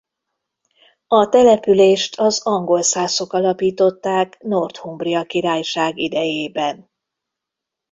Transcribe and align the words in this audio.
A 1.07 1.29
települést 1.29 2.19
az 2.19 2.41
angolszászok 2.43 3.33
alapították 3.33 4.39
Northumbria 4.41 5.23
királyság 5.23 5.97
idejében. 5.97 6.89